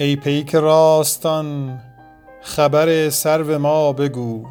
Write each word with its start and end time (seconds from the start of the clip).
ای 0.00 0.16
پیک 0.16 0.54
راستان 0.54 1.78
خبر 2.42 3.08
سرو 3.08 3.58
ما 3.58 3.92
بگو. 3.92 4.44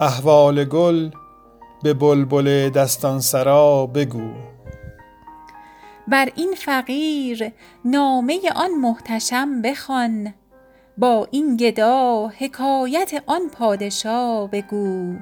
احوال 0.00 0.64
گل 0.64 1.10
به 1.82 1.94
بلبل 1.94 2.70
دستان 2.70 3.20
سرا 3.20 3.86
بگو. 3.86 4.30
بر 6.08 6.28
این 6.34 6.54
فقیر 6.58 7.52
نامه 7.84 8.40
آن 8.56 8.70
محتشم 8.80 9.62
بخوان 9.62 10.34
با 10.98 11.28
این 11.30 11.56
گدا 11.56 12.28
حکایت 12.38 13.22
آن 13.26 13.48
پادشا 13.58 14.46
بگو. 14.46 15.14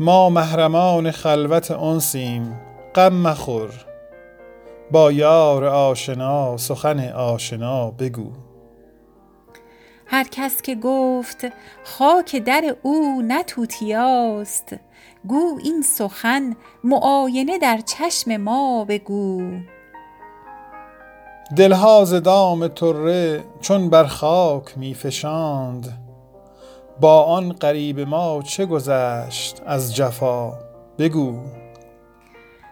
ما 0.00 0.30
محرمان 0.30 1.10
خلوت 1.10 1.70
انسیم 1.70 2.60
غم 2.94 3.14
مخور. 3.14 3.87
با 4.92 5.12
یار 5.12 5.64
آشنا 5.64 6.56
سخن 6.56 7.08
آشنا 7.08 7.90
بگو. 7.90 8.32
هر 10.06 10.24
کس 10.24 10.62
که 10.62 10.74
گفت 10.74 11.46
خاک 11.84 12.36
در 12.36 12.76
او 12.82 13.22
نه 13.22 13.42
توتیاست 13.42 14.76
گو 15.26 15.58
این 15.64 15.82
سخن 15.82 16.56
معاینه 16.84 17.58
در 17.58 17.78
چشم 17.78 18.36
ما 18.36 18.84
بگو. 18.84 19.42
دل 21.56 21.72
ها 21.72 22.04
ز 22.04 22.14
دام 22.14 22.68
طره 22.68 23.44
چون 23.60 23.90
بر 23.90 24.04
خاک 24.04 24.78
می 24.78 24.94
فشاند 24.94 25.98
با 27.00 27.22
آن 27.22 27.52
غریب 27.52 28.00
ما 28.00 28.42
چه 28.42 28.66
گذشت 28.66 29.62
از 29.66 29.96
جفا 29.96 30.52
بگو. 30.98 31.34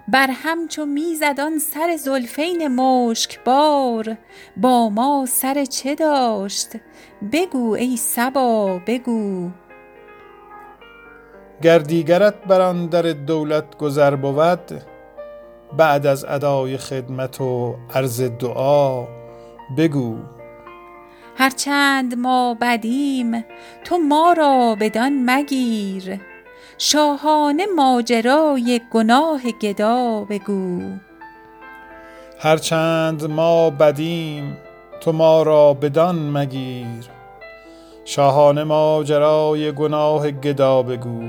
بر 0.08 0.30
هم 0.32 0.68
چو 0.68 0.86
آن 1.40 1.58
سر 1.58 1.96
زلفین 1.96 2.68
مشکبار 2.68 4.16
با 4.56 4.88
ما 4.88 5.26
سر 5.28 5.64
چه 5.64 5.94
داشت؟ 5.94 6.68
بگو 7.32 7.74
ای 7.74 7.96
صبا 7.96 8.80
بگو. 8.86 9.50
گر 11.62 11.78
دیگرت 11.78 12.44
بر 12.44 12.60
آن 12.60 12.86
در 12.86 13.02
دولت 13.02 13.76
گذر 13.76 14.16
بود 14.16 14.80
بعد 15.76 16.06
از 16.06 16.24
ادای 16.24 16.76
خدمت 16.76 17.40
و 17.40 17.76
عرض 17.94 18.22
دعا 18.22 19.06
بگو. 19.78 20.16
هر 21.36 21.50
چند 21.50 22.18
ما 22.18 22.56
بدیم 22.60 23.44
تو 23.84 23.98
ما 23.98 24.32
را 24.32 24.76
بدان 24.80 25.30
مگیر. 25.30 26.20
شاهانه 26.78 27.66
ماجرای 27.76 28.80
گناه 28.92 29.40
گدا 29.62 30.24
بگو. 30.30 30.80
هر 32.38 32.56
چند 32.56 33.24
ما 33.24 33.70
بدیم 33.70 34.56
تو 35.00 35.12
ما 35.12 35.42
را 35.42 35.74
بدان 35.74 36.30
مگیر. 36.30 37.10
شاهانه 38.04 38.64
ماجرای 38.64 39.72
گناه 39.72 40.30
گدا 40.30 40.82
بگو. 40.82 41.22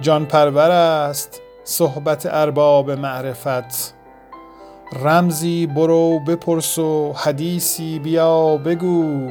جان 0.00 0.26
پرور 0.26 0.70
است 0.70 1.40
صحبت 1.64 2.26
ارباب 2.30 2.90
معرفت. 2.90 3.94
رمزی 5.04 5.66
برو 5.66 6.18
بپرس 6.18 6.78
و 6.78 7.12
حدیثی 7.12 7.98
بیا 7.98 8.56
بگو. 8.56 9.28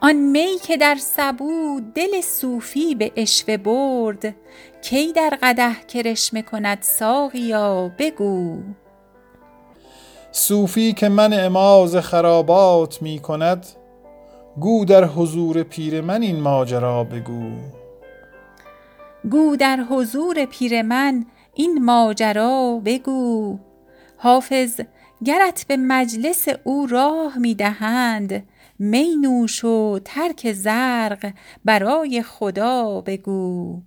آن 0.00 0.16
می 0.16 0.58
که 0.62 0.76
در 0.76 0.94
سبو 0.94 1.80
دل 1.94 2.20
صوفی 2.20 2.94
به 2.94 3.12
عشوه 3.16 3.56
برد 3.56 4.34
کی 4.82 5.12
در 5.12 5.38
قدح 5.42 5.82
کرشمه 5.82 6.42
کند 6.42 6.78
ساقیا 6.80 7.92
بگو. 7.98 8.58
صوفی 10.32 10.92
که 10.92 11.08
منع 11.08 11.48
ما 11.48 11.86
ز 11.86 11.96
خرابات 11.96 13.02
می 13.02 13.18
کند 13.18 13.66
گو 14.60 14.84
در 14.84 15.04
حضور 15.04 15.62
پیر 15.62 16.00
من 16.00 16.22
این 16.22 16.40
ماجرا 16.40 17.04
بگو. 17.04 17.50
گو 19.30 19.56
در 19.56 19.76
حضور 19.90 20.44
پیر 20.44 20.82
من 20.82 21.26
این 21.54 21.84
ماجرا 21.84 22.80
بگو. 22.84 23.58
حافظ 24.16 24.80
گرت 25.24 25.64
به 25.68 25.76
مجلس 25.76 26.46
او 26.64 26.86
راه 26.86 27.38
می 27.38 27.54
دهند. 27.54 28.44
می 28.78 29.16
نوش 29.16 29.64
و 29.64 29.98
ترک 30.04 30.52
زرق 30.52 31.32
برای 31.64 32.22
خدا 32.22 33.00
بگو. 33.00 33.82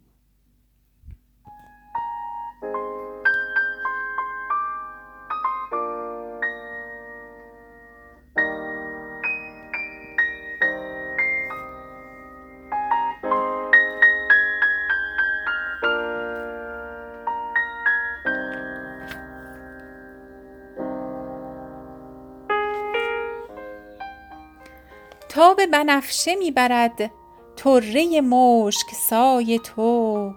تاب 25.42 25.66
بنفشه 25.66 26.36
می 26.36 26.52
برد 26.52 27.12
طره 27.56 28.22
مشک 28.22 28.88
سای 29.10 29.60
تو. 29.60 30.34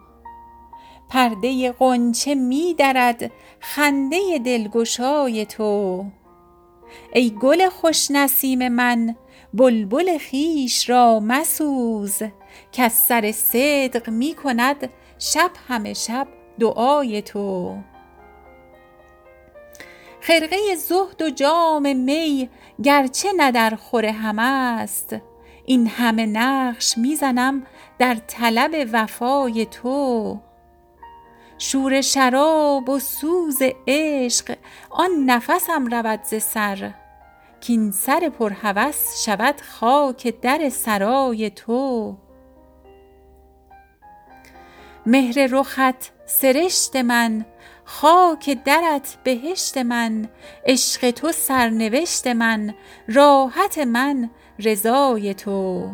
پرده 1.08 1.72
غنچه 1.72 2.34
می 2.34 2.74
درد 2.74 3.30
خنده 3.60 4.38
دلگشای 4.44 5.46
تو. 5.46 6.04
ای 7.12 7.30
گل 7.30 7.68
خوش 7.68 8.10
نسیم 8.10 8.68
من 8.68 9.16
بلبل 9.54 10.18
خویش 10.18 10.90
را 10.90 11.20
مسوز. 11.20 12.22
کز 12.72 12.92
سر 12.92 13.32
صدق 13.32 14.10
می 14.10 14.34
کند 14.34 14.90
شب 15.18 15.50
همه 15.68 15.94
شب 15.94 16.26
دعای 16.60 17.22
تو. 17.22 17.76
خرقه 20.26 20.74
زهد 20.76 21.22
و 21.22 21.30
جام 21.30 21.96
می 21.96 22.50
گرچه 22.82 23.28
نه 23.36 23.52
درخور 23.52 24.06
همست 24.06 25.16
این 25.64 25.86
همه 25.86 26.26
نقش 26.26 26.98
می 26.98 27.16
زنم 27.16 27.66
در 27.98 28.14
طلب 28.14 28.88
وفای 28.92 29.66
تو. 29.66 30.38
شور 31.58 32.00
شراب 32.00 32.88
و 32.88 32.98
سوز 32.98 33.62
عشق 33.86 34.56
آن 34.90 35.10
نفسم 35.26 35.86
رود 35.86 36.22
ز 36.22 36.42
سر. 36.42 36.90
کاین 37.66 37.90
سر 37.90 38.28
پرهوس 38.28 39.24
شود 39.24 39.60
خاک 39.60 40.40
در 40.40 40.68
سرای 40.68 41.50
تو. 41.50 42.16
مهر 45.06 45.46
رخت 45.50 46.12
سرشت 46.26 46.96
من 46.96 47.44
خاک 47.84 48.58
درت 48.64 49.16
بهشت 49.24 49.78
من 49.78 50.28
عشق 50.66 51.10
تو 51.10 51.32
سرنوشت 51.32 52.26
من 52.26 52.74
راحت 53.08 53.78
من 53.78 54.30
رضای 54.58 55.34
تو. 55.34 55.90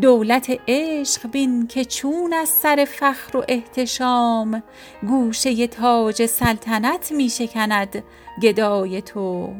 دولت 0.00 0.60
عشق 0.68 1.30
بین 1.30 1.66
که 1.66 1.84
چون 1.84 2.32
از 2.32 2.48
سر 2.48 2.86
فخر 2.88 3.36
و 3.36 3.44
احتشام 3.48 4.62
گوشه 5.06 5.66
تاج 5.66 6.26
سلطنت 6.26 7.12
می 7.12 7.28
شکند 7.28 8.04
گدای 8.42 9.02
تو. 9.02 9.54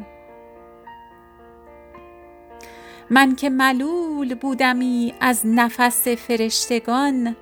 من 3.10 3.36
که 3.36 3.50
ملول 3.50 4.34
بودمی 4.34 5.14
از 5.20 5.40
نفس 5.44 6.08
فرشتگان 6.08 7.36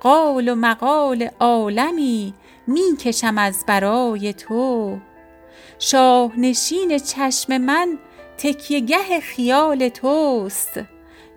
قال 0.00 0.48
و 0.48 0.54
مقال 0.54 1.28
عالمی 1.40 2.34
می 2.70 2.96
کشم 2.96 3.38
از 3.38 3.64
برای 3.66 4.32
تو. 4.32 4.98
شاه 5.78 6.32
نشین 6.36 6.98
چشم 6.98 7.58
من 7.58 7.98
تکیه 8.38 8.80
گه 8.80 9.20
خیال 9.20 9.88
توست. 9.88 10.80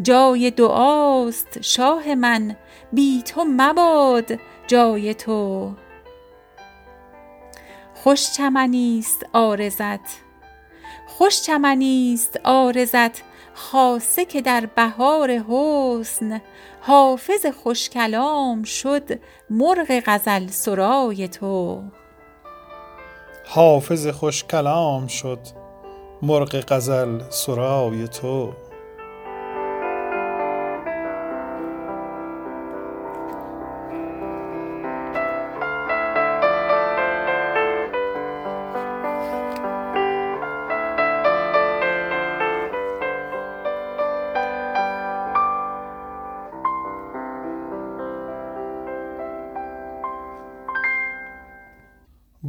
جای 0.01 0.51
دعاست 0.51 1.61
شاه 1.61 2.15
من 2.15 2.55
بی 2.91 3.21
تو 3.21 3.45
مباد 3.47 4.39
جای 4.67 5.13
تو. 5.13 5.71
خوش 7.93 8.31
چمنی 8.31 8.99
است 8.99 9.25
عارضت 9.33 10.23
خوش 11.07 11.41
چمنی 11.41 12.13
است 12.13 12.39
عارضت 12.43 13.21
خاصه 13.53 14.25
که 14.25 14.41
در 14.41 14.65
بهار 14.75 15.31
حسن 15.31 16.41
حافظ 16.81 17.45
خوش 17.63 17.89
کلام 17.89 18.63
شد 18.63 19.19
مرغ 19.49 20.01
غزل 20.05 20.47
سرای 20.47 21.27
تو. 21.27 21.81
حافظ 23.45 24.07
خوش 24.07 24.43
کلام 24.43 25.07
شد 25.07 25.39
مرغ 26.21 26.63
غزل 26.67 27.21
سرای 27.29 28.07
تو. 28.07 28.53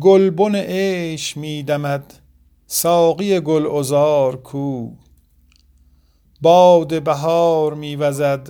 گلبن 0.04 0.54
عیش 0.56 1.36
می 1.36 1.62
دمد 1.62 2.14
ساقی 2.66 3.40
گل 3.40 3.66
ازار 3.66 4.36
کو. 4.36 4.90
باد 6.40 7.02
بهار 7.02 7.74
می 7.74 7.96
وزد 7.96 8.48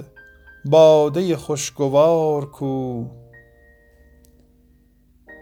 باده 0.64 1.36
خوشگوار 1.36 2.50
کو. 2.50 3.04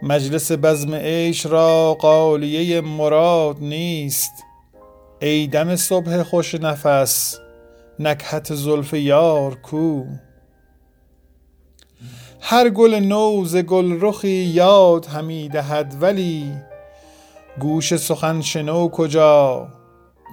مجلس 0.03 0.51
بزم 0.51 0.95
عیش 0.95 1.45
را 1.45 1.93
قالیه 1.93 2.81
مراد 2.81 3.57
نیست 3.59 4.43
ای 5.21 5.47
دم 5.47 5.75
صبح 5.75 6.23
خوش 6.23 6.55
نفس 6.55 7.39
نکهت 7.99 8.53
زلف 8.53 8.93
یار 8.93 9.55
کو. 9.55 10.03
هر 12.45 12.69
گل 12.69 12.95
نو 12.95 13.45
ز 13.45 13.55
گلرخی 13.55 14.27
یاد 14.27 15.05
همی 15.05 15.49
دهد 15.49 15.95
ولی 16.01 16.51
گوش 17.59 17.95
سخن 17.95 18.41
شنو 18.41 18.89
کجا؟ 18.89 19.67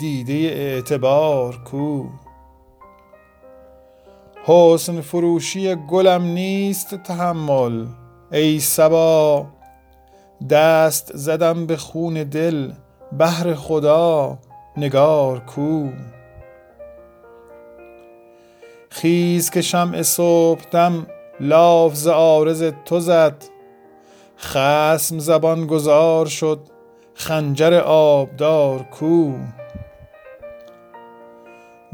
دیده 0.00 0.32
اعتبار 0.32 1.56
کو. 1.56 2.04
حسن 4.44 5.00
فروشی 5.00 5.74
گلم 5.74 6.22
نیست 6.22 6.94
تحمل 6.94 7.86
ای 8.32 8.60
صبا 8.60 9.46
دست 10.50 11.16
زدم 11.16 11.66
به 11.66 11.76
خون 11.76 12.14
دل 12.14 12.72
بهر 13.12 13.54
خدا 13.54 14.38
نگار 14.76 15.38
کو. 15.38 15.88
خیز 18.88 19.50
که 19.50 19.60
شمع 19.60 20.02
صبحدم 20.02 21.06
لاف 21.40 21.94
ز 21.94 22.08
عارض 22.08 22.72
تو 22.84 23.00
زد. 23.00 23.44
خصم 24.38 25.19
زبان 25.19 25.66
گذار 25.66 26.26
شد 26.26 26.60
خنجر 27.14 27.75
آبدار 27.87 28.82
کو. 28.82 29.32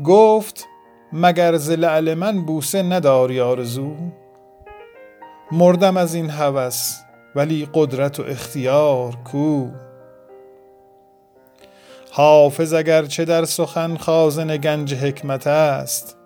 گفت 0.04 0.64
مگر 1.12 1.56
ز 1.56 1.70
لعل 1.70 2.14
من 2.14 2.46
بوسه 2.46 2.82
نداری 2.82 3.40
آرزو؟ 3.40 3.96
مردم 5.52 5.96
از 5.96 6.14
این 6.14 6.31
هوس 6.31 6.96
ولی 7.34 7.69
قدرت 7.75 8.20
و 8.20 8.22
اختیار 8.22 9.16
کو. 9.32 9.66
حافظ 12.10 12.75
اگر 12.75 13.02
چه 13.02 13.25
در 13.25 13.44
سخن 13.44 13.96
خازن 13.96 14.56
گنج 14.56 14.94
حکمت 14.94 15.46
است 15.46 16.16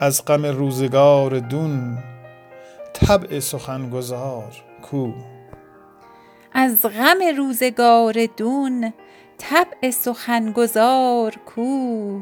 از 0.00 0.24
غم 0.24 0.46
روزگار 0.46 1.38
دون 1.38 1.98
طبع 2.94 3.40
سخنگزار 3.40 4.52
کو؟ 4.90 5.12
از 6.52 6.82
غم 6.82 7.36
روزگار 7.36 8.26
دون 8.36 8.92
طبع 9.38 9.90
سخنگزار 9.90 11.34
کو؟ 11.46 12.20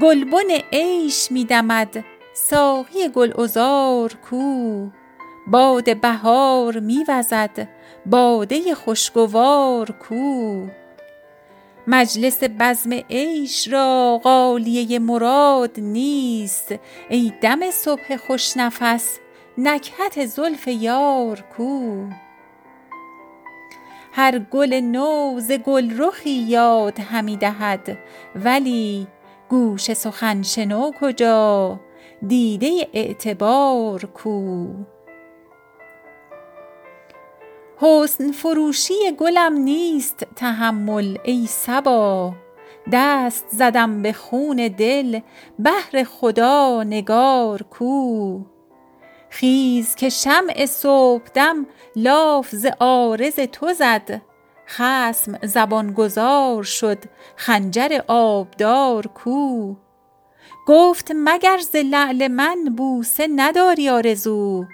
گلبن 0.00 0.50
عیش 0.72 1.32
می 1.32 1.44
دمد 1.44 2.04
ساقی 2.34 3.08
گلعذار 3.08 4.12
کو؟ 4.30 4.88
باد 5.46 6.00
بهار 6.00 6.80
می 6.80 7.04
وزد 7.08 7.68
باده 8.06 8.74
خوشگوار 8.74 9.90
کو؟ 9.90 10.66
مجلس 11.88 12.42
بزم 12.60 12.92
عیش 12.92 13.68
را 13.68 14.20
غالیه 14.24 14.98
مراد 14.98 15.80
نیست. 15.80 16.74
ای 17.08 17.32
دم 17.40 17.70
صبح 17.70 18.16
خوش 18.16 18.56
نفس 18.56 19.18
نکهت 19.58 20.26
زلف 20.26 20.68
یار 20.68 21.44
کو. 21.56 22.06
هر 24.12 24.38
گل 24.38 24.74
نو 24.74 25.40
ز 25.40 25.52
گلرخی 25.52 26.30
یاد 26.30 27.00
همی 27.00 27.36
دهد 27.36 27.98
ولی 28.44 29.06
گوش 29.48 29.92
سخن 29.92 30.42
شنو 30.42 30.90
کجا؟ 31.00 31.80
دیده 32.26 32.88
اعتبار 32.92 34.04
کو. 34.04 34.66
حسن 37.78 38.32
فروشی 38.32 39.12
گلم 39.18 39.52
نیست 39.52 40.26
تحمل 40.36 41.18
ای 41.24 41.46
صبا. 41.46 42.34
دست 42.92 43.44
زدم 43.48 44.02
به 44.02 44.12
خون 44.12 44.56
دل 44.78 45.20
بهر 45.58 46.04
خدا 46.04 46.82
نگار 46.82 47.62
کو. 47.62 48.40
خیز 49.30 49.94
که 49.94 50.08
شمع 50.08 50.66
صبحدم 50.66 51.66
لاف 51.96 52.48
ز 52.50 52.66
عارض 52.80 53.34
تو 53.34 53.72
زد. 53.72 54.22
خصم 54.68 55.38
زبان 55.42 55.92
گذار 55.92 56.62
شد 56.62 56.98
خنجر 57.36 58.00
آبدار 58.08 59.06
کو. 59.06 59.74
گفت 60.66 61.12
مگر 61.14 61.58
ز 61.58 61.76
لعل 61.76 62.28
من 62.28 62.64
بوسه 62.76 63.28
نداری 63.36 63.88
آرزو؟ 63.88 64.64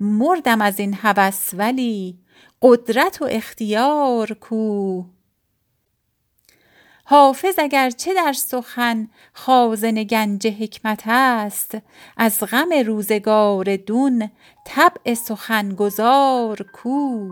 مردم 0.00 0.62
از 0.62 0.80
این 0.80 0.94
هوس 0.94 1.50
ولی 1.54 2.18
قدرت 2.62 3.22
و 3.22 3.24
اختیار 3.30 4.32
کو. 4.32 5.02
حافظ 7.04 7.54
اگر 7.58 7.90
چه 7.90 8.14
در 8.14 8.32
سخن 8.32 9.08
خازن 9.32 9.94
گنج 9.94 10.46
حکمت 10.46 11.02
است 11.06 11.76
از 12.16 12.40
غم 12.40 12.68
روزگار 12.86 13.76
دون 13.76 14.30
طبع 14.64 15.14
سخنگزار 15.14 16.62
کو. 16.72 17.28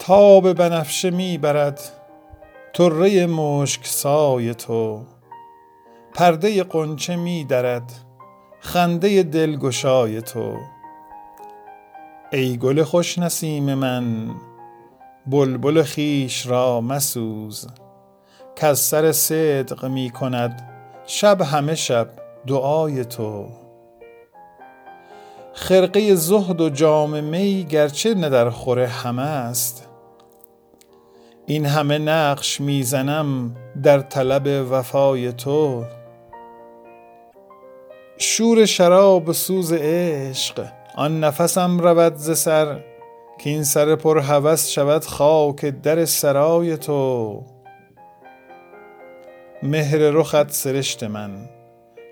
تاب 0.00 0.52
بنفشه 0.52 1.10
می 1.10 1.38
برد 1.38 1.80
طره 2.72 3.26
مشک 3.26 3.86
سای 3.86 4.54
تو. 4.54 5.02
پرده 6.14 6.64
غنچه 6.64 7.16
می 7.16 7.44
درد 7.44 7.92
خنده 8.60 9.22
دلگشای 9.22 10.22
تو. 10.22 10.56
ای 12.32 12.56
گل 12.56 12.82
خوش 12.82 13.18
نسیم 13.18 13.74
من 13.74 14.30
بلبل 15.26 15.82
خویش 15.82 16.46
را 16.46 16.80
مسوز. 16.80 17.68
کز 18.56 18.80
سر 18.80 19.12
صدق 19.12 19.84
می 19.84 20.10
کند 20.10 20.68
شب 21.06 21.40
همه 21.40 21.74
شب 21.74 22.08
دعای 22.46 23.04
تو. 23.04 23.46
خرقه 25.52 26.14
زهد 26.14 26.60
و 26.60 26.68
جام 26.68 27.24
می 27.24 27.64
گرچه 27.64 28.14
نه 28.14 28.28
در 28.28 28.50
خور 28.50 28.78
همه 28.78 29.22
است 29.22 29.79
این 31.50 31.66
همه 31.66 31.98
نقش 31.98 32.60
می‌زنم 32.60 33.56
در 33.82 34.00
طلب 34.00 34.72
وفای 34.72 35.32
تو. 35.32 35.84
شور 38.18 38.64
شراب 38.64 39.32
سوز 39.32 39.72
عشق 39.72 40.66
آن 40.96 41.24
نفسم 41.24 41.78
رود 41.78 42.16
ز 42.16 42.38
سر 42.38 42.80
که 43.38 43.50
این 43.50 43.64
سر 43.64 43.96
پر 43.96 44.18
هوس 44.18 44.68
شود 44.68 45.04
خاک 45.04 45.64
در 45.64 46.04
سرای 46.04 46.76
تو. 46.76 47.42
مهر 49.62 49.98
رخت 49.98 50.50
سرشت 50.50 51.04
من 51.04 51.30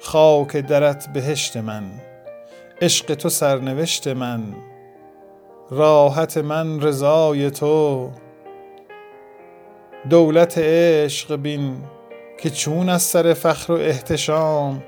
خاک 0.00 0.56
درت 0.56 1.12
بهشت 1.12 1.56
من 1.56 1.84
عشق 2.80 3.14
تو 3.14 3.28
سرنوشت 3.28 4.08
من 4.08 4.40
راحت 5.70 6.38
من 6.38 6.80
رضای 6.80 7.50
تو. 7.50 8.10
دولت 10.10 10.58
عشق 10.58 11.36
بین 11.36 11.76
که 12.42 12.50
چون 12.50 12.88
از 12.88 13.02
سر 13.02 13.34
فخر 13.34 13.72
و 13.72 13.76
احتشام 13.76 14.82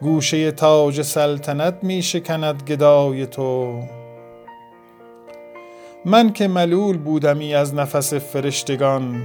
گوشه 0.00 0.50
تاج 0.50 1.02
سلطنت 1.02 1.74
می 1.82 2.02
شکند 2.02 2.62
گدای 2.62 3.26
تو. 3.26 3.80
من 6.04 6.32
که 6.32 6.48
ملول 6.48 6.98
بودمی 6.98 7.54
از 7.54 7.74
نفس 7.74 8.14
فرشتگان 8.14 9.22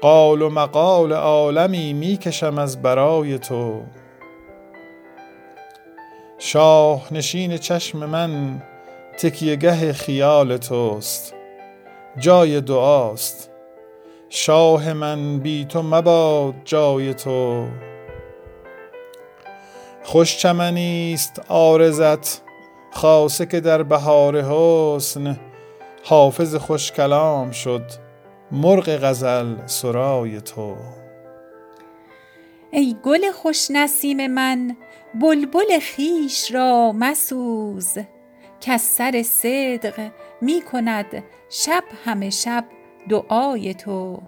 قال 0.00 0.42
و 0.42 0.50
مقال 0.50 1.12
عالمی 1.12 1.92
می 1.92 2.16
کشم 2.16 2.58
از 2.58 2.82
برای 2.82 3.38
تو. 3.38 3.82
شاه 6.38 7.14
نشین 7.14 7.56
چشم 7.56 7.98
من 7.98 8.62
تکیهگه 9.18 9.92
خیال 9.92 10.56
توست 10.56 11.34
جای 12.18 12.60
دعاست. 12.60 13.51
شاه 14.34 14.92
من 14.92 15.38
بی 15.38 15.64
تو 15.64 15.82
مباد 15.82 16.54
جای 16.64 17.14
تو. 17.14 17.66
خوش 20.02 20.36
چمنی 20.36 21.12
است 21.14 21.42
آرزت 21.48 22.42
خاصه 22.90 23.46
که 23.46 23.60
در 23.60 23.82
بهار 23.82 24.40
حسن. 24.40 25.40
حافظ 26.04 26.54
خوش 26.54 26.92
کلام 26.92 27.50
شد 27.50 27.84
مرغ 28.52 28.96
غزل 28.96 29.66
سرای 29.66 30.40
تو. 30.40 30.76
ای 32.70 32.96
گل 33.04 33.30
خوش 33.30 33.70
نسیم 33.70 34.26
من 34.26 34.76
بلبل 35.14 35.78
خیش 35.80 36.54
را 36.54 36.92
مسوز. 36.92 37.98
کز 38.60 38.80
سر 38.80 39.22
صدق 39.22 40.10
می 40.40 40.62
کند 40.72 41.24
شب 41.48 41.84
همه 42.04 42.30
شب 42.30 42.64
دعای 43.08 43.74
تو. 43.74 44.22